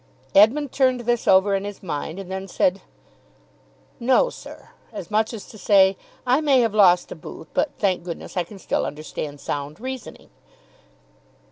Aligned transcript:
Edmund 0.33 0.71
turned 0.71 1.01
this 1.01 1.27
over 1.27 1.53
in 1.53 1.63
his 1.63 1.83
mind, 1.83 2.17
and 2.17 2.31
then 2.31 2.47
said, 2.47 2.81
"No, 3.99 4.31
sir," 4.31 4.69
as 4.91 5.11
much 5.11 5.31
as 5.31 5.45
to 5.49 5.59
say, 5.59 5.95
"I 6.25 6.41
may 6.41 6.61
have 6.61 6.73
lost 6.73 7.11
a 7.11 7.15
boot, 7.15 7.49
but, 7.53 7.69
thank 7.77 8.01
goodness, 8.03 8.35
I 8.35 8.43
can 8.43 8.57
still 8.57 8.83
understand 8.83 9.39
sound 9.39 9.79
reasoning." 9.79 10.31